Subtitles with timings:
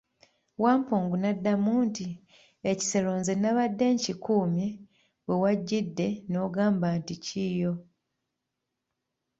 [0.61, 2.07] Wampungu n'addamu nti,
[2.71, 4.67] ekisero nze nabadde nkikuumye
[5.27, 7.73] we wajjidde n'ogamba nti kiyo!